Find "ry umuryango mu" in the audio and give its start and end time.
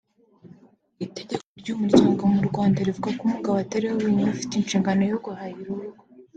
1.61-2.41